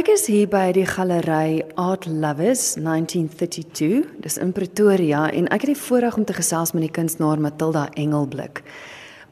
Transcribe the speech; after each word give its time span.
Ek 0.00 0.08
is 0.08 0.22
hier 0.30 0.46
by 0.48 0.70
die 0.72 0.86
galery 0.88 1.58
Art 1.76 2.06
Lovers 2.08 2.78
1932. 2.80 4.06
Dis 4.24 4.38
in 4.40 4.54
Pretoria 4.56 5.26
en 5.28 5.50
ek 5.52 5.66
het 5.66 5.74
die 5.74 5.76
voorreg 5.76 6.16
om 6.16 6.24
te 6.24 6.32
gesels 6.32 6.72
met 6.72 6.86
die 6.86 6.92
kunstenaar 6.96 7.42
Matilda 7.44 7.82
Engelblik. 8.00 8.62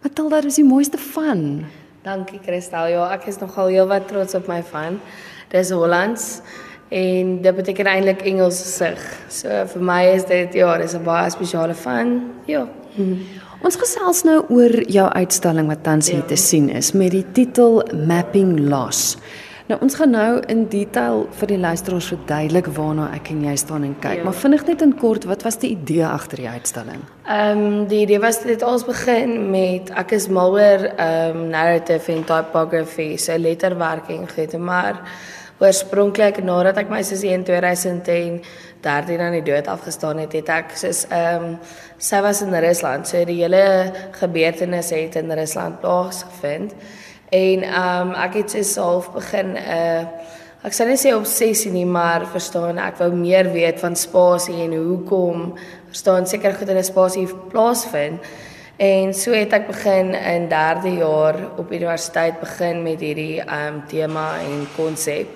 Matilda, 0.04 0.42
dis 0.44 0.58
die 0.60 0.66
mooiste 0.68 1.00
van. 1.14 1.62
Dankie 2.04 2.42
Christel. 2.44 2.90
Ja, 2.92 3.06
ek 3.14 3.30
is 3.32 3.40
nogal 3.40 3.72
heelwat 3.72 4.10
trots 4.12 4.36
op 4.36 4.52
my 4.52 4.58
van. 4.74 5.00
Dis 5.54 5.72
Hollands 5.72 6.28
en 6.92 7.32
dit 7.48 7.60
beteken 7.62 7.88
eintlik 7.88 8.26
Engels 8.28 8.60
gesig. 8.66 9.00
So 9.32 9.64
vir 9.72 9.88
my 9.94 10.02
is 10.18 10.28
dit 10.28 10.60
ja, 10.60 10.76
dis 10.76 10.92
'n 10.92 11.04
baie 11.08 11.32
spesiale 11.32 11.80
van. 11.80 12.28
Ja. 12.44 12.68
Hmm. 13.00 13.24
Ons 13.64 13.80
gesels 13.80 14.24
nou 14.28 14.44
oor 14.52 14.82
jou 14.84 15.08
uitstalling 15.08 15.72
wat 15.72 15.82
tans 15.82 16.10
hier 16.10 16.26
ja. 16.26 16.28
te 16.28 16.36
sien 16.36 16.68
is 16.68 16.92
met 16.92 17.16
die 17.16 17.24
titel 17.32 17.80
Mapping 17.94 18.68
Loss. 18.68 19.16
Nou 19.68 19.76
ons 19.84 19.94
gaan 20.00 20.14
nou 20.16 20.38
in 20.48 20.62
detail 20.72 21.26
vir 21.36 21.50
die 21.50 21.58
luisteraars 21.60 22.06
verduidelik 22.08 22.70
waarna 22.72 23.10
ek 23.12 23.26
en 23.34 23.42
jy 23.44 23.52
staan 23.60 23.82
en 23.84 23.96
kyk. 24.00 24.22
Ja. 24.22 24.24
Maar 24.24 24.36
vinnig 24.40 24.62
net 24.64 24.84
in 24.84 24.94
kort, 24.96 25.26
wat 25.28 25.42
was 25.44 25.58
die 25.60 25.74
idee 25.74 26.06
agter 26.08 26.40
die 26.40 26.48
uitstalling? 26.48 27.02
Ehm 27.28 27.64
um, 27.66 27.74
die 27.90 27.98
idee 28.06 28.20
was 28.22 28.40
dit 28.40 28.62
ons 28.64 28.86
begin 28.88 29.50
met 29.52 29.90
ek 29.92 30.14
is 30.16 30.30
mal 30.32 30.56
oor 30.56 30.86
ehm 30.88 31.36
um, 31.36 31.42
narrative 31.52 32.12
en 32.14 32.24
typography, 32.30 33.10
so 33.20 33.36
letterwerking 33.36 34.24
gehad, 34.30 34.56
maar 34.56 35.02
oorspronklik 35.60 36.40
nadat 36.46 36.80
ek 36.80 36.88
my 36.88 37.02
sussie 37.04 37.34
in 37.34 37.44
2010 37.44 38.40
13 38.80 39.20
aan 39.20 39.36
die 39.36 39.42
dood 39.42 39.68
afgestaan 39.68 40.22
het, 40.22 40.32
het 40.32 40.48
ek 40.54 40.72
soos 40.80 41.02
ehm 41.10 41.44
um, 41.44 41.58
sy 41.98 42.22
was 42.24 42.40
in 42.40 42.56
Rusland, 42.56 43.04
so 43.10 43.20
die 43.28 43.42
hele 43.42 43.92
gebeurtenis 44.16 44.94
het 44.96 45.20
in 45.20 45.28
Rusland 45.36 45.82
plaasgevind. 45.84 46.72
En 47.28 47.62
ehm 47.62 48.08
um, 48.08 48.14
ek 48.14 48.34
het 48.34 48.50
se 48.50 48.62
self 48.62 49.12
begin 49.12 49.52
'n 49.52 49.56
uh, 49.56 50.02
ek 50.62 50.72
sal 50.72 50.86
net 50.86 50.98
sê 50.98 51.14
obsessie 51.14 51.70
nie, 51.70 51.86
maar 51.86 52.26
verstaan 52.26 52.78
ek 52.78 52.96
wou 52.98 53.12
meer 53.12 53.52
weet 53.52 53.80
van 53.80 53.96
spasie 53.96 54.62
en 54.64 54.72
hoekom 54.74 55.54
verstaan 55.86 56.26
seker 56.26 56.54
goed 56.54 56.68
in 56.68 56.76
'n 56.76 56.84
spasie 56.84 57.28
plaasvind. 57.50 58.20
En 58.76 59.14
so 59.14 59.32
het 59.32 59.52
ek 59.52 59.66
begin 59.66 60.14
in 60.14 60.48
3de 60.48 60.96
jaar 60.96 61.36
op 61.56 61.72
universiteit 61.72 62.40
begin 62.40 62.82
met 62.82 63.00
hierdie 63.00 63.40
ehm 63.40 63.74
um, 63.74 63.82
tema 63.86 64.38
en 64.38 64.68
konsep. 64.76 65.26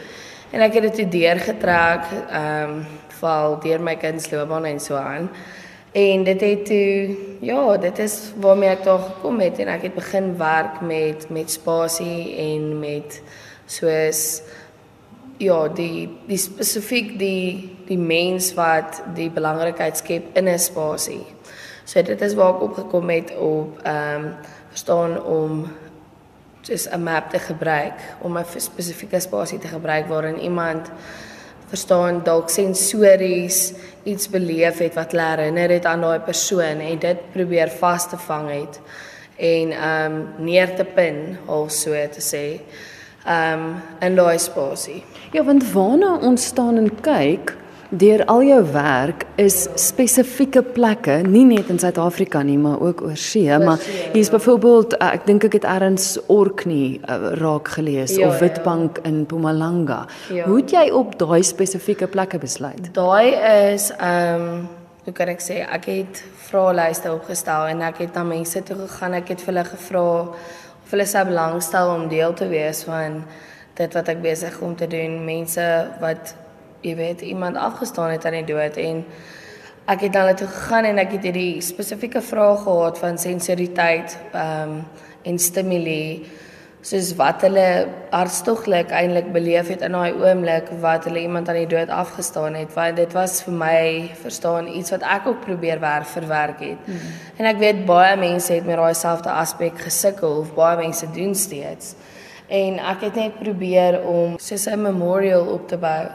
En 0.51 0.61
ek 0.61 0.75
het 0.75 0.97
dit 0.97 1.13
deurgetrek 1.13 2.05
ehm 2.31 2.71
um, 2.71 2.87
val 3.21 3.61
deur 3.61 3.81
my 3.81 3.97
kindsloopbaan 3.97 4.65
en 4.65 4.81
so 4.81 4.95
aan. 4.95 5.31
En 5.93 6.25
dit 6.25 6.41
het 6.41 6.67
toe 6.67 7.17
ja, 7.41 7.77
dit 7.77 7.99
is 7.99 8.33
waarmee 8.41 8.69
ek 8.73 8.85
daar 8.85 8.99
gekom 8.99 9.41
het 9.45 9.59
en 9.61 9.69
ek 9.69 9.83
het 9.83 9.95
begin 9.95 10.37
werk 10.41 10.81
met 10.81 11.29
met 11.29 11.51
spasie 11.51 12.37
en 12.37 12.79
met 12.81 13.19
soos 13.67 14.41
ja, 15.37 15.69
die 15.69 16.09
die 16.27 16.41
spesifiek 16.41 17.19
die 17.19 17.77
die 17.87 17.99
mens 17.99 18.55
wat 18.57 19.03
die 19.15 19.29
belangrikheid 19.31 20.01
skep 20.01 20.33
in 20.37 20.49
'n 20.49 20.59
spasie. 20.59 21.27
So 21.85 22.03
dit 22.03 22.21
is 22.21 22.35
waar 22.35 22.55
ek 22.55 22.63
opgekom 22.63 23.11
het 23.11 23.37
op 23.37 23.81
ehm 23.83 24.25
um, 24.25 24.35
verstaan 24.69 25.23
om 25.25 25.69
just 26.63 26.89
'n 26.89 27.03
map 27.03 27.31
te 27.31 27.39
gebruik 27.39 28.01
om 28.21 28.39
'n 28.39 28.45
spesifieke 28.57 29.21
spasie 29.21 29.59
te 29.59 29.69
gebruik 29.69 30.07
waarin 30.07 30.39
iemand 30.39 30.91
verstaan 31.73 32.21
dalk 32.25 32.51
sensories 32.53 33.73
iets 34.05 34.29
beleef 34.29 34.83
het 34.83 34.97
wat 34.99 35.15
hulle 35.15 35.29
herinner 35.31 35.73
het 35.73 35.87
aan 35.89 36.05
daai 36.05 36.21
persoon 36.27 36.83
en 36.85 36.99
dit 37.01 37.23
probeer 37.33 37.73
vas 37.81 38.09
te 38.11 38.19
vang 38.27 38.51
het 38.51 38.81
en 39.37 39.73
ehm 39.73 40.19
um, 40.19 40.45
neer 40.45 40.75
te 40.77 40.85
pin 40.85 41.39
of 41.47 41.73
so 41.73 41.97
te 42.17 42.21
sê 42.21 42.45
ehm 43.25 43.65
um, 43.65 43.75
in 44.01 44.19
daai 44.19 44.39
spasie. 44.39 45.01
Ja, 45.33 45.45
want 45.45 45.65
waarna 45.73 46.17
ons 46.21 46.45
staan 46.45 46.77
en 46.77 46.91
kyk 47.01 47.57
deur 47.93 48.25
al 48.33 48.43
jou 48.47 48.61
werk 48.73 49.27
is 49.41 49.67
spesifieke 49.77 50.63
plekke, 50.65 51.19
nie 51.29 51.45
net 51.45 51.69
in 51.73 51.81
Suid-Afrika 51.83 52.41
nie, 52.47 52.57
maar 52.61 52.81
ook 52.81 53.03
oor 53.05 53.17
see, 53.21 53.47
maar 53.61 53.83
hier's 54.15 54.31
ja. 54.31 54.37
byvoorbeeld 54.39 54.97
uh, 54.97 55.11
ek 55.13 55.27
dink 55.29 55.45
ek 55.49 55.59
het 55.61 55.67
erns 55.69 56.15
Orkney 56.33 57.01
uh, 57.05 57.33
raak 57.41 57.69
gelees 57.77 58.17
ja, 58.17 58.29
of 58.29 58.39
ja. 58.41 58.47
Witbank 58.47 59.03
ja. 59.03 59.11
in 59.11 59.23
Mpumalanga. 59.27 60.07
Ja. 60.33 60.47
Hoe 60.49 60.63
het 60.63 60.73
jy 60.73 60.87
op 60.97 61.19
daai 61.21 61.43
spesifieke 61.45 62.09
plekke 62.09 62.41
besluit? 62.41 62.93
Daai 62.97 63.35
is 63.73 63.91
ehm 63.99 64.47
um, 64.49 64.63
hoe 65.03 65.13
kan 65.13 65.33
ek 65.33 65.41
sê, 65.43 65.57
ek 65.67 65.89
het 65.91 66.21
vraelyste 66.47 67.11
opgestel 67.11 67.73
en 67.73 67.81
ek 67.83 68.05
het 68.05 68.15
na 68.15 68.23
mense 68.23 68.61
toe 68.63 68.77
gegaan, 68.85 69.17
ek 69.19 69.33
het 69.35 69.41
vir 69.43 69.51
hulle 69.51 69.65
gevra 69.67 70.03
of 70.23 70.93
hulle 70.95 71.07
sou 71.11 71.25
belangstel 71.27 71.91
om 71.91 72.05
deel 72.11 72.37
te 72.39 72.47
wees 72.47 72.85
van 72.87 73.25
dit 73.81 73.97
wat 73.99 74.13
ek 74.13 74.21
besig 74.23 74.61
om 74.63 74.77
te 74.79 74.87
doen, 74.87 75.17
mense 75.27 75.65
wat 76.01 76.37
jy 76.83 76.97
weet 76.99 77.21
iemand 77.21 77.57
afgestaan 77.57 78.11
het 78.11 78.25
aan 78.27 78.39
die 78.41 78.55
dood 78.55 78.77
en 78.77 79.05
ek 79.91 80.01
het 80.07 80.13
dan 80.13 80.27
net 80.31 80.43
gegaan 80.43 80.85
en 80.85 80.99
ek 81.03 81.17
het 81.17 81.27
hierdie 81.31 81.63
spesifieke 81.63 82.23
vraag 82.23 82.63
gehad 82.67 82.99
van 82.99 83.19
sensoriteit 83.19 84.19
ehm 84.33 84.79
um, 84.79 84.85
en 85.23 85.39
stimule 85.39 86.27
soos 86.83 87.13
wat 87.15 87.45
hulle 87.47 87.67
hartstoglik 88.11 88.91
eintlik 88.91 89.29
beleef 89.35 89.69
het 89.71 89.85
in 89.87 89.95
daai 89.95 90.17
oomblik 90.19 90.71
wat 90.83 91.05
hulle 91.07 91.21
iemand 91.23 91.49
aan 91.49 91.61
die 91.61 91.69
dood 91.71 91.93
afgestaan 91.95 92.57
het 92.59 92.73
want 92.75 92.99
dit 92.99 93.15
was 93.15 93.37
vir 93.47 93.55
my 93.61 93.83
verstaan 94.23 94.67
iets 94.67 94.91
wat 94.91 95.05
ek 95.07 95.29
ook 95.31 95.45
probeer 95.45 95.79
werk 95.81 96.11
verwerk 96.11 96.59
het. 96.61 96.81
Mm 96.87 96.97
-hmm. 96.97 97.13
en 97.39 97.47
ek 97.53 97.59
weet 97.59 97.85
baie 97.87 98.17
mense 98.17 98.53
het 98.53 98.67
met 98.67 98.77
daai 98.77 98.95
selfde 98.95 99.31
aspek 99.31 99.79
gesukkel 99.79 100.43
of 100.43 100.55
baie 100.55 100.77
mense 100.77 101.07
doen 101.15 101.35
steeds. 101.35 101.95
En 102.49 102.79
ek 102.79 103.01
het 103.01 103.15
net 103.15 103.39
probeer 103.39 104.03
om 104.03 104.35
soos 104.39 104.67
'n 104.67 104.83
memorial 104.83 105.47
op 105.47 105.69
te 105.69 105.77
bou 105.77 106.07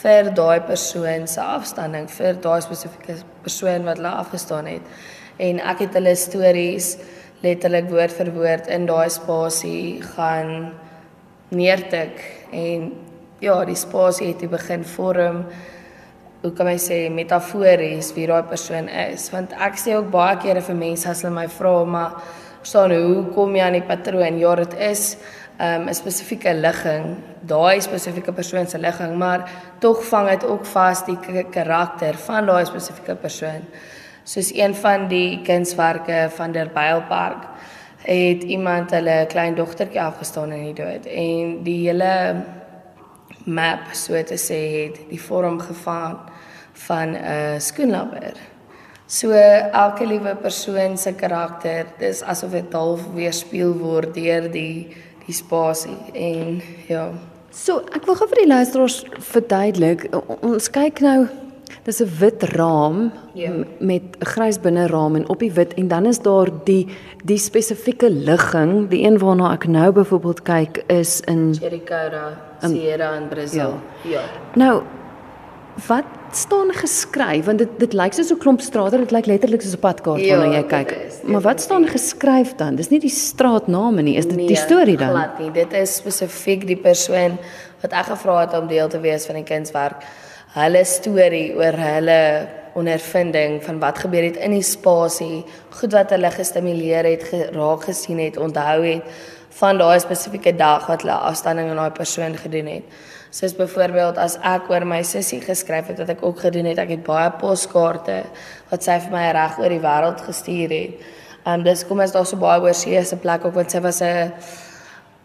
vir 0.00 0.30
daai 0.36 0.60
persoon 0.66 1.26
se 1.28 1.40
afstanding 1.40 2.08
vir 2.10 2.38
daai 2.44 2.60
spesifieke 2.62 3.20
persoon 3.42 3.84
wat 3.88 3.98
hulle 3.98 4.12
afgestaan 4.22 4.66
het. 4.66 4.82
En 5.38 5.60
ek 5.72 5.86
het 5.86 5.96
hulle 5.98 6.14
stories 6.16 6.94
letterlik 7.44 7.88
woord 7.90 8.12
vir 8.12 8.30
woord 8.36 8.68
in 8.68 8.86
daai 8.88 9.08
spasie 9.10 10.02
gaan 10.14 10.72
neertik. 11.50 12.20
En 12.52 12.92
ja 13.40 13.64
die 13.64 13.78
spasie 13.78 14.32
het 14.34 14.50
begin 14.50 14.84
vorm 14.84 15.44
hoe 16.40 16.52
kan 16.56 16.70
ek 16.72 16.80
sê 16.80 17.00
metafories 17.12 18.14
wie 18.16 18.28
daai 18.28 18.44
persoon 18.48 18.88
is. 18.88 19.28
Want 19.32 19.52
ek 19.56 19.76
sê 19.80 19.96
ook 19.96 20.10
baie 20.12 20.38
kere 20.40 20.62
vir 20.64 20.78
mense 20.78 21.08
as 21.08 21.24
hulle 21.24 21.34
my 21.36 21.48
vra 21.52 21.74
maar 21.84 22.16
staan 22.62 22.92
hoe 22.92 23.26
kom 23.34 23.56
jy 23.56 23.64
aan 23.64 23.78
die 23.78 23.88
patroon? 23.88 24.38
Ja 24.40 24.54
dit 24.60 24.76
is 24.90 25.16
um, 25.60 25.88
'n 25.88 25.94
spesifieke 25.94 26.54
ligging, 26.54 27.16
daai 27.40 27.80
spesifieke 27.80 28.32
persoon 28.32 28.66
se 28.66 28.78
ligging, 28.78 29.16
maar 29.16 29.50
tog 29.78 30.04
vang 30.04 30.28
dit 30.28 30.44
ook 30.44 30.66
vas 30.66 31.04
die 31.04 31.18
karakter 31.50 32.14
van 32.14 32.46
daai 32.46 32.64
spesifieke 32.64 33.14
persoon. 33.14 33.64
Soos 34.24 34.54
een 34.54 34.74
van 34.74 35.08
die 35.08 35.42
kunswerke 35.42 36.28
van 36.30 36.52
der 36.52 36.68
Bylpark 36.68 37.48
het 38.02 38.42
iemand 38.42 38.90
hulle 38.90 39.26
klein 39.28 39.54
dogtertjie 39.54 40.00
afgestaan 40.00 40.52
in 40.52 40.64
die 40.64 40.84
dood 40.84 41.06
en 41.06 41.62
die 41.62 41.88
hele 41.88 42.44
map 43.44 43.92
so 43.92 44.22
te 44.22 44.36
sê 44.36 44.60
het 44.86 45.00
die 45.10 45.20
vorm 45.20 45.60
gevang 45.60 46.18
van 46.86 47.16
'n 47.16 47.60
skoenlapper. 47.60 48.34
So 49.06 49.30
elke 49.32 50.06
liewe 50.06 50.36
persoon 50.36 50.98
se 50.98 51.12
karakter, 51.12 51.86
dis 51.98 52.22
asof 52.22 52.50
dit 52.50 52.72
half 52.72 53.00
weerspieël 53.14 53.72
word 53.78 54.14
deur 54.14 54.50
die 54.52 54.96
die 55.30 55.36
spasie 55.36 55.96
en 56.14 56.58
ja. 56.90 57.10
So, 57.50 57.80
ek 57.94 58.06
wil 58.06 58.18
gou 58.18 58.28
vir 58.30 58.44
die 58.44 58.50
luisteraars 58.50 59.00
verduidelik. 59.32 60.04
Ons 60.46 60.70
kyk 60.70 61.00
nou 61.02 61.24
dis 61.86 62.00
'n 62.02 62.10
wit 62.20 62.42
raam 62.54 63.12
ja. 63.34 63.50
met 63.78 64.02
'n 64.18 64.26
grys 64.32 64.58
binneraam 64.60 65.16
en 65.16 65.28
op 65.28 65.38
die 65.38 65.52
wit 65.52 65.74
en 65.74 65.88
dan 65.88 66.06
is 66.06 66.18
daar 66.18 66.50
die 66.64 66.86
die 67.24 67.38
spesifieke 67.38 68.10
ligging, 68.10 68.88
die 68.88 69.04
een 69.04 69.18
waarna 69.18 69.52
ek 69.52 69.66
nou 69.66 69.92
byvoorbeeld 69.92 70.42
kyk 70.42 70.84
is 70.86 71.20
in 71.20 71.52
Jericho, 71.52 71.94
Sierra 72.60 73.16
in 73.16 73.28
Brazil. 73.28 73.74
Ja. 74.02 74.10
ja. 74.10 74.22
Nou 74.54 74.82
wat 75.86 76.04
staan 76.36 76.72
geskryf 76.72 77.44
want 77.44 77.58
dit 77.58 77.68
dit 77.78 77.92
lyk 77.92 78.12
soos 78.12 78.30
'n 78.32 78.38
klomp 78.38 78.60
strate 78.60 78.96
dit 78.96 79.10
lyk 79.10 79.26
letterlik 79.26 79.62
soos 79.62 79.74
'n 79.74 79.78
padkaart 79.80 80.20
ja, 80.20 80.38
wanneer 80.38 80.60
jy 80.60 80.66
kyk. 80.66 80.90
is, 81.08 81.20
maar 81.24 81.40
wat 81.40 81.60
staan 81.60 81.86
geskryf 81.86 82.54
dan? 82.54 82.74
Dis 82.76 82.90
nie 82.90 83.00
die 83.00 83.10
straatname 83.10 84.02
nie 84.02 84.16
is 84.16 84.26
dit 84.26 84.36
nee, 84.36 84.46
die 84.46 84.56
storie 84.56 84.96
dan? 84.96 85.10
glad 85.10 85.38
nie. 85.38 85.50
Dit 85.50 85.72
is 85.72 85.96
spesifiek 85.96 86.66
die 86.66 86.76
persoon 86.76 87.38
wat 87.80 87.92
ek 87.92 88.06
gevra 88.06 88.40
het 88.40 88.54
om 88.54 88.66
deel 88.66 88.88
te 88.88 89.00
wees 89.00 89.26
van 89.26 89.34
die 89.34 89.44
kindswerk 89.44 90.02
hulle 90.54 90.84
storie 90.84 91.54
oor 91.54 91.76
hulle 91.78 92.48
ondervinding 92.74 93.60
van 93.62 93.78
wat 93.78 93.98
gebeur 93.98 94.22
het 94.22 94.36
in 94.36 94.54
die 94.54 94.66
spasie 94.66 95.44
goed 95.80 95.92
wat 95.94 96.10
hulle 96.14 96.30
gestimuleer 96.30 97.06
het 97.06 97.22
geraak 97.30 97.86
gesien 97.90 98.18
het 98.18 98.36
onthou 98.36 98.82
het 98.84 99.02
van 99.60 99.78
daai 99.78 100.00
spesifieke 100.02 100.54
dag 100.56 100.86
wat 100.86 101.02
hulle 101.02 101.18
afstanding 101.30 101.70
aan 101.70 101.82
daai 101.82 101.98
persoon 101.98 102.36
gedoen 102.36 102.66
het 102.66 103.00
Soos 103.30 103.52
byvoorbeeld 103.54 104.18
as 104.18 104.34
ek 104.42 104.66
oor 104.72 104.82
my 104.88 105.04
sussie 105.06 105.38
geskryf 105.42 105.92
het 105.92 106.00
wat 106.02 106.08
ek 106.16 106.22
ook 106.26 106.40
gedoen 106.42 106.66
het, 106.66 106.80
ek 106.82 106.96
het 106.96 107.04
baie 107.06 107.30
poskaarte 107.38 108.24
wat 108.72 108.82
sy 108.82 108.96
vir 109.04 109.12
my 109.14 109.28
reg 109.36 109.58
oor 109.62 109.70
die 109.70 109.82
wêreld 109.84 110.24
gestuur 110.26 110.74
het. 110.74 111.04
Um 111.46 111.62
dis 111.62 111.84
kom 111.86 112.02
as 112.02 112.12
daar 112.12 112.26
so 112.26 112.40
baie 112.40 112.58
oor 112.60 112.74
see 112.74 112.98
se 113.06 113.16
plek 113.16 113.46
ook 113.46 113.54
want 113.54 113.70
sy 113.70 113.80
was 113.80 114.02
'n 114.02 114.32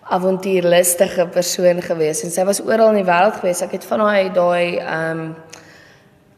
avontuurlustige 0.06 1.25
persoon 1.34 1.81
gewees 1.81 2.24
en 2.24 2.31
sy 2.31 2.46
was 2.46 2.62
oral 2.62 2.94
in 2.94 3.02
die 3.02 3.12
wêreld 3.12 3.40
gewees. 3.40 3.62
Ek 3.62 3.72
het 3.72 3.86
van 3.86 4.00
haar 4.00 4.34
daai 4.34 4.80
um, 4.80 5.36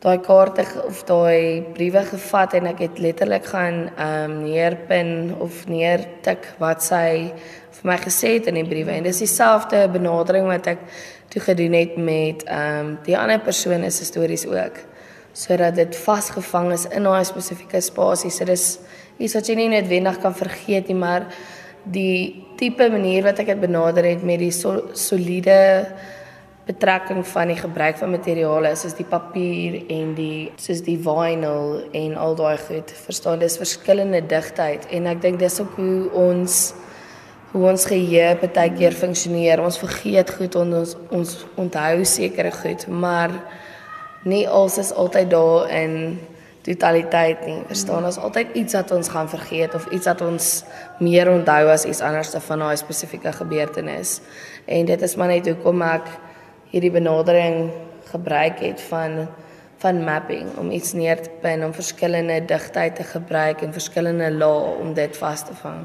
daai 0.08 0.22
kaarte 0.24 0.66
of 0.88 1.04
daai 1.10 1.62
briewe 1.76 2.04
gevat 2.08 2.58
en 2.58 2.72
ek 2.72 2.84
het 2.86 3.00
letterlik 3.04 3.48
gaan 3.54 3.88
ehm 3.90 4.32
um, 4.32 4.36
neerpin 4.48 5.14
of 5.44 5.66
neertik 5.68 6.48
wat 6.64 6.84
sy 6.84 7.34
vir 7.78 7.90
my 7.92 7.98
gesê 8.02 8.38
het 8.38 8.48
in 8.52 8.62
die 8.62 8.68
briewe 8.68 8.96
en 8.96 9.08
dis 9.10 9.24
dieselfde 9.26 9.84
benadering 9.94 10.48
wat 10.50 10.72
ek 10.74 10.86
toe 11.34 11.44
gedoen 11.52 11.76
het 11.78 11.98
met 11.98 12.48
ehm 12.48 12.86
um, 12.86 12.94
die 13.06 13.18
ander 13.18 13.44
persone 13.44 13.92
se 13.92 14.08
stories 14.08 14.48
ook 14.48 14.86
sodat 15.38 15.76
dit 15.78 15.96
vasgevang 16.02 16.72
is 16.74 16.88
in 16.90 17.06
daai 17.06 17.26
spesifieke 17.26 17.82
spasie. 17.82 18.32
So 18.34 18.46
dis 18.50 18.80
iets 19.22 19.36
wat 19.38 19.50
jy 19.50 19.58
nie 19.60 19.70
net 19.70 19.90
wendig 19.90 20.18
kan 20.24 20.34
vergeet 20.34 20.90
nie, 20.90 20.98
maar 20.98 21.28
die 21.94 22.46
tipe 22.58 22.90
manier 22.90 23.28
wat 23.28 23.44
ek 23.44 23.54
dit 23.54 23.62
benader 23.62 24.08
het 24.08 24.24
met 24.26 24.42
die 24.42 24.52
so, 24.52 24.90
soliede 24.98 25.60
betrekking 26.68 27.24
van 27.28 27.48
die 27.48 27.60
gebruik 27.60 27.98
van 27.98 28.12
materiale 28.12 28.74
is 28.76 28.84
soos 28.84 28.98
die 28.98 29.08
papier 29.08 29.80
en 29.94 30.12
die 30.18 30.50
soos 30.60 30.84
die 30.84 30.98
vinyl 31.00 31.80
en 31.96 32.18
al 32.20 32.36
daai 32.36 32.58
goed. 32.60 32.92
Verstaan, 33.06 33.40
dis 33.40 33.60
verskillende 33.60 34.22
digtheid 34.28 34.88
en 34.92 35.08
ek 35.08 35.24
dink 35.24 35.40
dis 35.40 35.60
ook 35.64 35.80
hoe 35.80 36.10
ons 36.28 36.60
hoe 37.54 37.64
ons 37.72 37.86
geheue 37.88 38.36
baie 38.44 38.72
keer 38.76 38.96
funksioneer. 38.96 39.64
Ons 39.64 39.80
vergeet 39.80 40.34
goed 40.36 40.60
en 40.60 40.76
ons 40.82 40.96
ons 41.16 41.36
onthou 41.56 42.04
sekere 42.06 42.52
goed, 42.52 42.88
maar 42.88 43.32
nie 44.28 44.44
alles 44.48 44.78
is 44.84 44.92
altyd 44.92 45.32
daar 45.32 45.72
in 45.72 46.20
totaliteit 46.68 47.46
nie. 47.48 47.62
Verstaan, 47.70 48.06
ons 48.06 48.20
altyd 48.20 48.56
iets 48.60 48.76
wat 48.76 48.92
ons 48.92 49.10
gaan 49.10 49.30
vergeet 49.32 49.76
of 49.78 49.88
iets 49.96 50.10
wat 50.12 50.22
ons 50.26 50.52
meer 51.00 51.32
onthou 51.32 51.72
as 51.72 51.88
iets 51.88 52.04
anders 52.04 52.36
van 52.36 52.64
'n 52.64 52.78
spesifieke 52.78 53.32
gebeurtenis. 53.32 54.20
En 54.66 54.86
dit 54.86 55.02
is 55.02 55.16
maar 55.16 55.28
net 55.28 55.48
hoekom 55.48 55.82
ek 55.82 56.27
hierdie 56.72 56.92
benadering 56.92 57.70
gebruik 58.12 58.60
het 58.60 58.82
van 58.90 59.28
van 59.78 60.04
mapping 60.04 60.48
om 60.58 60.72
iets 60.74 60.94
neer 60.98 61.20
te 61.22 61.30
pin 61.42 61.64
om 61.66 61.74
verskillende 61.74 62.40
digtheid 62.50 62.96
te 62.96 63.04
gebruik 63.06 63.62
en 63.62 63.74
verskillende 63.74 64.32
lae 64.34 64.74
om 64.82 64.94
dit 64.98 65.18
vas 65.18 65.44
te 65.46 65.54
vang. 65.62 65.84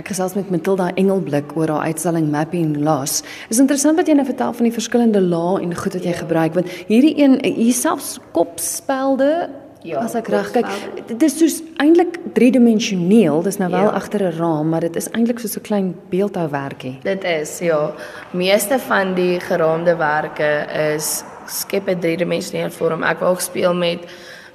Ek 0.00 0.12
gesels 0.12 0.36
met 0.36 0.50
Matilda 0.52 0.90
Engelblik 1.00 1.54
oor 1.56 1.72
haar 1.72 1.88
uitstalling 1.88 2.28
Mapping 2.30 2.76
Loss. 2.84 3.22
Is 3.48 3.58
interessant 3.60 3.96
wat 3.96 4.08
jy 4.08 4.14
nou 4.16 4.26
vertel 4.28 4.52
van 4.56 4.68
die 4.68 4.74
verskillende 4.76 5.20
lae 5.24 5.62
en 5.64 5.72
goed 5.76 5.96
wat 5.96 6.04
jy 6.04 6.12
ja. 6.14 6.20
gebruik 6.20 6.54
want 6.58 6.70
hierdie 6.92 7.16
een 7.16 7.38
hier 7.44 7.74
selfs 7.76 8.18
kopspelde 8.36 9.48
Ja, 9.82 10.02
as 10.04 10.14
ek 10.14 10.28
reg 10.28 10.50
kyk, 10.52 10.68
dit 11.08 11.22
is 11.24 11.38
soos 11.40 11.58
eintlik 11.80 12.18
driedimensioneel. 12.36 13.40
Dis 13.46 13.56
nou 13.56 13.70
wel 13.72 13.88
ja. 13.88 13.94
agter 13.96 14.22
'n 14.28 14.36
raam, 14.36 14.68
maar 14.68 14.80
dit 14.80 14.96
is 14.96 15.08
eintlik 15.16 15.38
soos 15.38 15.56
'n 15.56 15.60
klein 15.62 15.94
beeldhouwerkie. 16.10 16.98
Dit 17.02 17.24
is 17.24 17.58
ja. 17.58 17.92
Meeste 18.32 18.78
van 18.78 19.14
die 19.14 19.40
geraamde 19.40 19.96
werke 19.96 20.66
is 20.94 21.24
skep 21.46 21.88
'n 21.88 22.00
driedimensionele 22.00 22.70
vorm. 22.70 23.02
Ek 23.02 23.20
wou 23.20 23.36
speel 23.40 23.74
met 23.74 24.04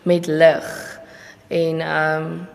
met 0.04 0.28
lig. 0.28 1.00
En 1.48 1.82
ehm 1.82 2.22
um, 2.22 2.48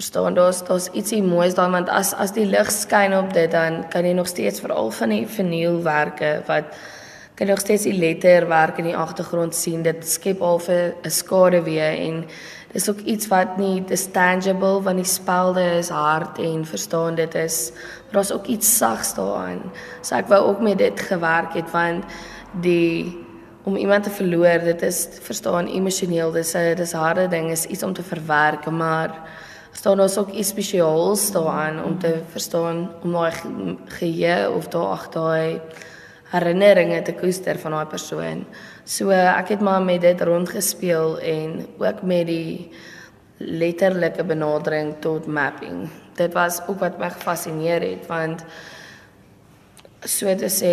verstaan 0.00 0.34
daar's 0.34 0.64
daar's 0.64 0.88
ietsie 0.92 1.22
moois 1.22 1.54
daarin 1.54 1.72
want 1.72 1.88
as 1.88 2.14
as 2.14 2.32
die 2.32 2.46
lig 2.46 2.70
skyn 2.70 3.14
op 3.16 3.32
dit 3.32 3.50
dan 3.50 3.84
kan 3.88 4.04
jy 4.04 4.12
nog 4.12 4.26
steeds 4.26 4.60
veral 4.60 4.90
van 4.90 5.08
die 5.08 5.26
vernielwerke 5.26 6.42
wat 6.46 6.64
kan 7.40 7.48
nog 7.48 7.60
steeds 7.60 7.82
die 7.82 7.96
letterwerk 7.96 8.78
in 8.78 8.84
die 8.84 8.96
agtergrond 8.96 9.54
sien. 9.54 9.82
Dit 9.82 10.04
skep 10.08 10.42
al 10.44 10.60
'n 10.68 11.10
skade 11.10 11.62
weer 11.62 11.96
en 12.06 12.24
dis 12.72 12.88
ook 12.90 12.98
iets 12.98 13.28
wat 13.28 13.56
nie 13.56 13.84
dis 13.84 14.10
tangible 14.12 14.82
want 14.82 14.96
die 14.96 15.04
spelde 15.04 15.62
is 15.78 15.88
hard 15.88 16.38
en 16.38 16.66
verstaan 16.66 17.14
dit 17.14 17.34
is 17.34 17.72
maar 17.72 18.12
daar's 18.12 18.32
ook 18.32 18.46
iets 18.46 18.76
sags 18.76 19.14
daarin. 19.14 19.62
So 20.02 20.14
ek 20.14 20.28
wou 20.28 20.46
ook 20.48 20.60
met 20.60 20.78
dit 20.78 21.00
gewerk 21.00 21.54
het 21.54 21.70
want 21.70 22.04
die 22.60 23.18
om 23.62 23.76
iemand 23.76 24.04
te 24.04 24.10
verloor, 24.10 24.58
dit 24.64 24.82
is 24.82 25.08
verstaan 25.20 25.66
emosioneel, 25.66 26.32
dis 26.32 26.54
'n 26.54 26.74
dis 26.74 26.92
harde 26.92 27.28
ding, 27.28 27.50
is 27.50 27.64
iets 27.64 27.82
om 27.82 27.92
te 27.92 28.02
verwerk, 28.02 28.70
maar 28.70 29.10
staan 29.72 29.96
daar 29.96 30.18
ook 30.18 30.30
iets 30.30 30.48
spesiaals 30.48 31.32
daarin 31.32 31.84
om 31.84 31.98
te 31.98 32.22
verstaan 32.30 32.90
om 33.02 33.12
daai 33.12 33.32
geheue 33.84 34.50
of 34.50 34.68
daai 34.68 34.86
ag 34.86 35.08
daai 35.08 35.60
herinneringe 36.30 37.02
te 37.02 37.14
koester 37.18 37.58
van 37.58 37.74
daai 37.74 37.86
persoon. 37.90 38.44
So 38.84 39.10
ek 39.10 39.56
het 39.56 39.60
maar 39.60 39.82
met 39.82 40.00
dit 40.00 40.20
rondgespeel 40.20 41.18
en 41.18 41.66
ook 41.78 42.02
met 42.02 42.26
die 42.26 42.70
letterlike 43.38 44.24
benadering 44.24 44.94
tot 45.00 45.26
mapping. 45.26 45.88
Dit 46.16 46.32
was 46.36 46.60
ook 46.68 46.80
wat 46.84 46.98
my 46.98 47.10
gefassineer 47.10 47.82
het 47.82 48.06
want 48.10 48.44
so 50.04 50.32
te 50.36 50.48
sê 50.48 50.72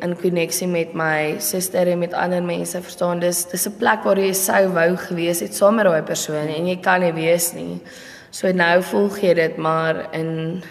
in 0.00 0.14
koneksie 0.16 0.68
met 0.68 0.94
my 0.96 1.36
suster 1.44 1.90
en 1.92 1.98
met 2.00 2.14
ander 2.16 2.42
mense 2.42 2.80
verstaan 2.80 3.20
dis 3.20 3.44
dis 3.50 3.66
'n 3.68 3.76
plek 3.78 4.04
waar 4.04 4.18
jy 4.18 4.32
sou 4.32 4.68
wou 4.72 4.96
gewees 4.96 5.40
het 5.40 5.54
saam 5.54 5.74
met 5.74 5.84
daai 5.84 6.02
persoon 6.02 6.48
en 6.48 6.66
jy 6.66 6.76
kan 6.80 7.00
nie 7.00 7.12
wees 7.12 7.52
nie. 7.52 7.80
So 8.30 8.52
nou 8.52 8.82
volg 8.82 9.20
jy 9.20 9.34
dit 9.34 9.56
maar 9.56 10.08
in 10.12 10.62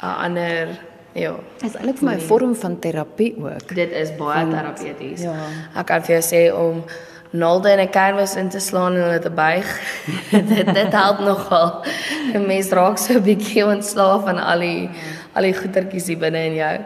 'n 0.00 0.14
ander 0.24 0.68
Ja. 1.14 1.34
Dit 1.60 1.68
is 1.70 1.76
eintlik 1.78 1.98
vir 2.00 2.08
my 2.08 2.14
'n 2.14 2.26
vorm 2.28 2.54
van 2.54 2.78
terapie 2.78 3.34
ook. 3.38 3.74
Dit 3.74 3.90
is 3.92 4.10
baie 4.16 4.48
terapeuties. 4.50 5.22
Ja. 5.22 5.34
Ek 5.76 5.86
kan 5.86 6.02
vir 6.02 6.20
jou 6.20 6.22
sê 6.22 6.54
om 6.54 6.84
naalde 7.30 7.70
in 7.70 7.80
'n 7.80 7.90
canvas 7.90 8.36
in 8.36 8.48
te 8.48 8.58
slaan 8.58 8.94
en 8.94 9.02
hulle 9.02 9.18
te 9.18 9.30
buig. 9.30 9.66
dit 10.54 10.74
dit 10.74 10.92
help 10.92 11.18
nogal. 11.18 11.84
'n 12.34 12.46
Mens 12.46 12.70
raak 12.70 12.98
so 12.98 13.14
'n 13.14 13.22
bietjie 13.22 13.66
ontslaaf 13.66 14.24
van 14.24 14.38
al 14.38 14.58
die 14.58 14.90
al 15.34 15.42
die 15.42 15.54
goetertjies 15.54 16.06
hier 16.06 16.18
binne 16.18 16.44
in 16.44 16.54
jou. 16.54 16.78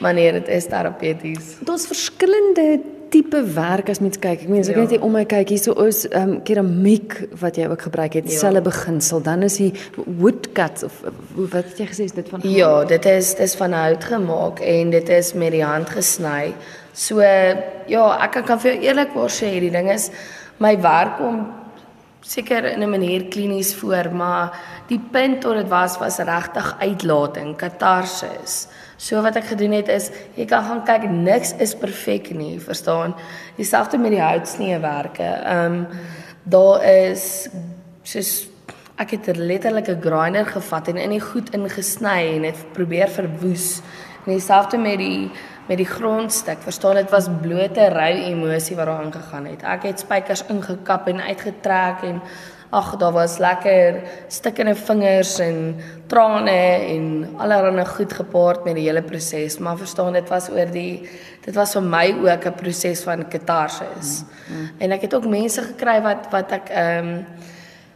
Maar 0.00 0.14
nee, 0.14 0.32
dit 0.32 0.48
is 0.48 0.66
terapeuties. 0.66 1.56
Daar's 1.60 1.86
verskillende 1.86 2.80
tipe 3.10 3.40
werk 3.54 3.88
as 3.92 4.00
mens 4.00 4.18
kyk. 4.20 4.44
Ek 4.44 4.50
meen 4.50 4.62
as 4.64 4.70
ek 4.72 4.78
ja. 4.78 4.84
net 4.84 4.94
hier 4.96 5.06
om 5.06 5.12
my 5.14 5.24
kyk, 5.28 5.52
hierso 5.54 5.74
is 5.86 6.04
ehm 6.10 6.36
um, 6.36 6.36
keramiek 6.46 7.16
wat 7.40 7.58
jy 7.60 7.68
ook 7.70 7.86
gebruik 7.88 8.18
het, 8.20 8.30
ja. 8.30 8.38
selfe 8.42 8.64
beginsel. 8.68 9.22
Dan 9.24 9.42
is 9.46 9.58
die 9.60 9.72
woodcut 10.04 10.84
of 10.86 11.00
wat 11.34 11.72
het 11.72 11.82
jy 11.82 11.88
gesê 11.90 12.08
is 12.08 12.16
dit 12.16 12.28
van 12.28 12.40
hout? 12.40 12.54
Ja, 12.54 12.72
dit 12.94 13.10
is 13.14 13.34
dis 13.40 13.56
van 13.60 13.76
hout 13.76 14.04
gemaak 14.04 14.62
en 14.64 14.94
dit 14.94 15.12
is 15.18 15.34
met 15.34 15.54
die 15.56 15.64
hand 15.64 15.90
gesny. 15.94 16.54
So 16.94 17.20
ja, 17.20 18.06
ek 18.22 18.40
kan 18.46 18.60
vir 18.62 18.74
jou 18.74 18.88
eerlikwaar 18.88 19.32
sê 19.32 19.50
hierdie 19.56 19.72
ding 19.74 19.90
is 19.90 20.10
my 20.62 20.76
werk 20.80 21.20
om 21.24 21.44
seker 22.24 22.64
in 22.64 22.82
'n 22.82 22.90
manier 22.90 23.24
klinies 23.24 23.74
voor, 23.74 24.12
maar 24.12 24.58
die 24.88 25.00
punt 25.10 25.40
tot 25.40 25.54
dit 25.54 25.68
was 25.68 25.98
was 25.98 26.18
regtig 26.18 26.76
uitlating, 26.78 27.56
katarsis. 27.56 28.66
So 28.96 29.22
wat 29.22 29.36
ek 29.36 29.44
gedoen 29.44 29.72
het 29.72 29.88
is 29.88 30.10
jy 30.34 30.44
kan 30.44 30.64
gaan 30.64 30.84
kyk 30.84 31.10
niks 31.10 31.54
is 31.58 31.74
perfek 31.74 32.30
nie, 32.34 32.60
verstaan? 32.60 33.14
Dieselfde 33.56 33.98
met 33.98 34.10
die 34.10 34.20
houtsneewerke. 34.20 35.22
Ehm 35.22 35.72
um, 35.72 35.86
daar 36.42 36.84
is 36.84 37.48
soos 38.02 38.48
ek 38.96 39.10
het 39.10 39.28
'n 39.28 39.46
letterlike 39.46 39.98
grinder 40.00 40.46
gevat 40.46 40.88
en 40.88 40.96
in 40.96 41.10
die 41.10 41.20
goed 41.20 41.50
ingesny 41.50 42.34
en 42.34 42.42
dit 42.42 42.72
probeer 42.72 43.08
verwoes. 43.08 43.80
En 44.26 44.32
dieselfde 44.32 44.78
met 44.78 44.98
die 44.98 45.30
met 45.68 45.76
die 45.80 45.88
grondstuk. 45.88 46.58
Verstaan 46.62 46.94
dit 46.94 47.10
was 47.10 47.28
blote 47.42 47.88
rou 47.88 48.12
emosie 48.12 48.76
wat 48.76 48.86
daar 48.86 49.04
aangegaan 49.04 49.46
het. 49.46 49.62
Ek 49.62 49.82
het 49.82 50.02
spykers 50.04 50.44
ingekap 50.52 51.08
en 51.08 51.20
uitgetrek 51.20 52.02
en 52.02 52.20
ag 52.74 52.96
daar 52.98 53.12
was 53.12 53.38
lekker 53.38 54.00
stikkende 54.28 54.74
vingers 54.74 55.38
en 55.38 55.76
trane 56.10 56.60
en 56.94 57.28
allerlei 57.38 57.86
goed 57.86 58.12
gepaard 58.12 58.64
met 58.64 58.74
die 58.78 58.86
hele 58.88 59.02
proses 59.02 59.58
maar 59.62 59.78
verstaan 59.78 60.16
dit 60.16 60.28
was 60.28 60.48
oor 60.50 60.70
die 60.74 61.08
dit 61.44 61.54
was 61.54 61.74
vir 61.76 61.86
my 61.96 62.06
ook 62.26 62.46
'n 62.46 62.58
proses 62.58 63.04
van 63.06 63.28
katarsis 63.28 64.24
mm, 64.24 64.56
mm. 64.56 64.70
en 64.78 64.92
ek 64.92 65.06
het 65.06 65.14
ook 65.14 65.26
mense 65.26 65.62
gekry 65.62 66.00
wat 66.02 66.26
wat 66.30 66.52
ek 66.52 66.68
ehm 66.70 67.08
um, 67.08 67.26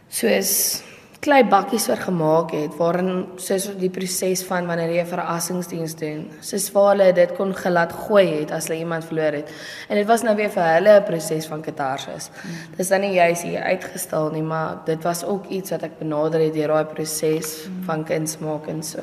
soos 0.09 0.83
klei 1.19 1.41
bakkies 1.51 1.89
oor 1.89 1.99
gemaak 1.99 2.53
het 2.55 2.75
waarin 2.79 3.25
soos 3.43 3.65
die 3.79 3.89
proses 3.91 4.43
van 4.47 4.67
wanneer 4.69 4.93
jy 4.95 5.03
verrassingsdiens 5.09 5.97
doen. 5.99 6.21
Soos 6.45 6.69
waar 6.75 6.93
hulle 6.93 7.09
dit 7.17 7.33
kon 7.35 7.51
gelat 7.55 7.91
gooi 8.05 8.25
het 8.27 8.53
as 8.55 8.69
hulle 8.69 8.79
iemand 8.85 9.07
verloor 9.09 9.41
het. 9.41 9.51
En 9.89 9.99
dit 9.99 10.07
was 10.07 10.23
nou 10.23 10.35
weer 10.39 10.51
vir 10.53 10.63
hulle 10.63 10.95
'n 10.99 11.03
proses 11.03 11.47
van 11.51 11.61
katarsis. 11.61 12.29
Hmm. 12.41 12.75
Dis 12.77 12.87
dan 12.87 13.01
nie 13.01 13.13
juis 13.13 13.41
hier 13.41 13.61
uitgestal 13.61 14.31
nie, 14.31 14.41
maar 14.41 14.77
dit 14.85 15.03
was 15.03 15.23
ook 15.23 15.45
iets 15.47 15.71
wat 15.71 15.83
ek 15.83 15.99
benader 15.99 16.39
het 16.39 16.53
deur 16.53 16.67
daai 16.67 16.85
proses 16.85 17.65
hmm. 17.65 17.83
van 17.83 18.03
kunsmaak 18.03 18.67
en 18.67 18.83
so. 18.83 19.01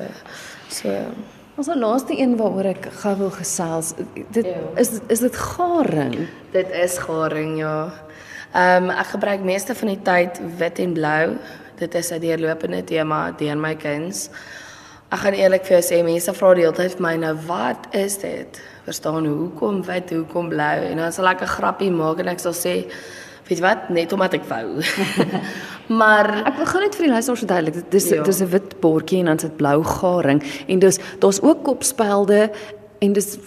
So 0.69 0.89
Ons 1.57 1.67
laaste 1.73 2.13
een 2.13 2.35
waaroor 2.37 2.65
ek 2.65 2.85
gou 3.01 3.15
wil 3.17 3.31
gesels. 3.31 3.93
Dit 4.29 4.45
ja. 4.45 4.57
is 4.75 4.99
is 5.07 5.19
dit 5.19 5.35
garing. 5.35 6.27
Dit 6.51 6.69
is 6.69 6.97
garing, 6.97 7.57
ja. 7.57 7.89
Ehm 8.53 8.83
um, 8.83 8.89
ek 8.89 9.05
gebruik 9.05 9.41
meeste 9.41 9.75
van 9.75 9.87
die 9.87 10.01
tyd 10.01 10.41
wit 10.57 10.79
en 10.79 10.93
blou 10.93 11.37
dit 11.77 11.95
is 11.95 12.11
'n 12.11 12.19
deurlopende 12.19 12.83
tema 12.83 13.31
deur 13.31 13.57
my 13.57 13.75
kinders. 13.75 14.29
Ek 15.11 15.19
gaan 15.19 15.33
eerlik 15.33 15.65
vir 15.65 15.79
jou 15.81 15.83
sê 15.93 16.03
mense 16.03 16.33
vra 16.33 16.53
die 16.53 16.63
hele 16.63 16.73
tyd 16.75 16.91
vir 16.91 17.01
my 17.01 17.15
nou 17.15 17.35
wat 17.47 17.87
is 17.91 18.17
dit? 18.17 18.61
Verstaan 18.85 19.25
hoekom 19.25 19.83
wit, 19.83 20.09
hoekom 20.09 20.49
blou? 20.49 20.77
En 20.91 20.97
dan 20.97 21.11
sal 21.11 21.27
ek 21.27 21.41
'n 21.41 21.45
grappie 21.47 21.91
maak 21.91 22.19
en 22.19 22.27
ek 22.27 22.39
sal 22.39 22.53
sê 22.53 22.85
weet 23.47 23.59
wat 23.61 23.89
net 23.89 24.11
omdat 24.13 24.33
ek 24.33 24.43
wou. 24.49 24.81
Maar 25.87 26.45
ek 26.47 26.55
wil 26.57 26.65
gaan 26.65 26.81
net 26.81 26.95
vir 26.95 27.05
die 27.05 27.11
luisteraars 27.13 27.39
verduidelik. 27.39 27.73
Dit 27.73 27.93
is 27.93 28.09
Ja. 28.09 28.23
dis 28.23 28.41
'n 28.41 28.49
wit 28.49 28.79
bordjie 28.81 29.19
en 29.19 29.25
dan 29.25 29.39
sit 29.39 29.55
blou 29.57 29.83
garing 29.83 30.43
en 30.67 30.79
dis 30.79 30.99
daar's 31.19 31.41
ook 31.41 31.63
kopspelde 31.63 32.51
en 32.99 33.13
dis 33.13 33.37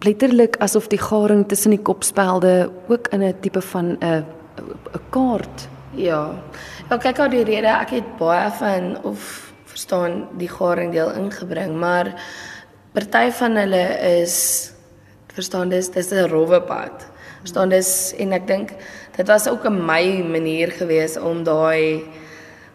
letterlik 0.00 0.56
asof 0.58 0.86
die 0.88 0.98
garing 0.98 1.48
tussen 1.48 1.70
die 1.70 1.82
kopspelde 1.82 2.70
ook 2.88 3.08
in 3.12 3.22
'n 3.22 3.34
tipe 3.40 3.60
van 3.60 3.96
'n 4.00 4.24
'n 4.24 4.24
kaart. 5.10 5.68
Ja. 5.94 6.34
Ja, 6.90 6.98
kyk 6.98 7.18
ou 7.18 7.28
die 7.28 7.44
rede 7.44 7.68
ek 7.68 7.90
het 7.96 8.16
baie 8.18 8.50
van 8.58 8.96
of 9.08 9.52
verstaan 9.72 10.28
die 10.38 10.48
garing 10.48 10.92
deel 10.92 11.12
ingebring, 11.16 11.74
maar 11.80 12.12
party 12.92 13.30
van 13.30 13.56
hulle 13.56 13.84
is 14.20 14.36
verstaan 15.32 15.68
dis 15.72 15.88
dis 15.88 16.12
'n 16.12 16.28
rowwe 16.28 16.60
pad. 16.60 17.06
Verstaan 17.40 17.68
dis 17.68 18.14
en 18.18 18.32
ek 18.32 18.46
dink 18.46 18.74
dit 19.16 19.26
was 19.26 19.48
ook 19.48 19.64
'n 19.64 19.86
my 19.86 20.22
manier 20.22 20.70
gewees 20.70 21.16
om 21.16 21.44
daai 21.44 22.04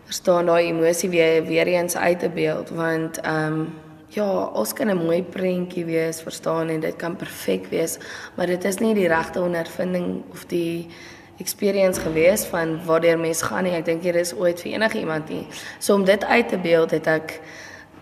verstaan 0.05 0.45
daai 0.45 0.67
emosie 0.67 1.09
weer 1.09 1.45
weer 1.45 1.67
eens 1.67 1.95
uit 1.95 2.19
te 2.19 2.29
beeld 2.29 2.69
want 2.69 3.21
ehm 3.21 3.53
um, 3.53 3.73
ja, 4.09 4.45
ons 4.53 4.73
kan 4.73 4.89
'n 4.89 5.05
mooi 5.05 5.23
prentjie 5.23 5.85
wees, 5.85 6.21
verstaan 6.21 6.69
en 6.69 6.79
dit 6.79 6.95
kan 6.95 7.15
perfek 7.15 7.65
wees, 7.69 7.97
maar 8.35 8.47
dit 8.47 8.63
is 8.63 8.77
nie 8.77 8.93
die 8.93 9.07
regte 9.07 9.41
ondervinding 9.41 10.23
of 10.31 10.45
die 10.45 10.87
experience 11.37 12.01
gewees 12.01 12.45
van 12.45 12.79
waardeur 12.85 13.19
mens 13.19 13.41
gaan 13.41 13.63
nie. 13.63 13.75
Ek 13.77 13.85
dink 13.85 14.03
hier 14.03 14.15
is 14.15 14.33
ooit 14.33 14.61
vir 14.61 14.77
enige 14.77 14.99
iemand 14.99 15.29
nie. 15.29 15.45
So 15.79 15.95
om 15.95 16.05
dit 16.05 16.23
uit 16.23 16.49
te 16.49 16.57
beeld 16.57 16.91
het 16.91 17.07
ek 17.07 17.39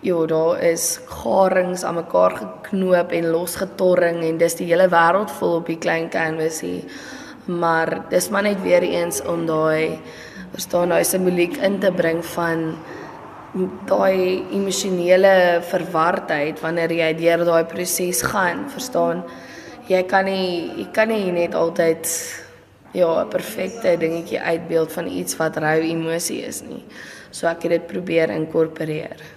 Ja, 0.06 0.26
daar 0.26 0.60
is 0.62 1.00
garings 1.10 1.84
aan 1.84 1.96
mekaar 1.96 2.36
geknoop 2.38 3.12
en 3.12 3.30
losgetorring 3.34 4.20
en 4.28 4.38
dis 4.38 4.54
die 4.60 4.68
hele 4.70 4.86
wêreld 4.92 5.32
vol 5.40 5.56
op 5.64 5.72
die 5.72 5.80
klein 5.82 6.12
canvasie. 6.14 6.84
Maar 7.50 8.04
dis 8.12 8.28
maar 8.30 8.46
net 8.46 8.62
weer 8.62 8.86
eens 8.86 9.24
om 9.26 9.48
daai 9.50 9.98
verstaan 10.52 10.94
daai 10.94 11.04
simboliek 11.10 11.58
in 11.58 11.80
te 11.82 11.90
bring 11.96 12.22
van 12.36 12.76
daai 13.90 14.46
emosionele 14.54 15.64
verwardheid 15.72 16.62
wanneer 16.62 16.94
jy 16.94 17.12
deur 17.24 17.46
daai 17.48 17.66
proses 17.74 18.22
gaan, 18.30 18.68
verstaan? 18.70 19.24
Jy 19.90 20.04
kan 20.06 20.30
nie 20.30 20.70
jy 20.84 20.90
kan 20.94 21.10
nie 21.10 21.34
net 21.34 21.58
altyd 21.58 22.06
ja, 22.96 23.24
'n 23.24 23.30
perfekte 23.30 23.98
dingetjie 24.00 24.40
uitbeeld 24.40 24.92
van 24.92 25.08
iets 25.08 25.36
wat 25.38 25.58
rou 25.58 25.80
emosie 25.82 26.42
is 26.42 26.62
nie. 26.62 26.84
So 27.32 27.48
ek 27.48 27.68
het 27.68 27.72
dit 27.72 27.88
probeer 27.88 28.30
inkorporeer. 28.30 29.35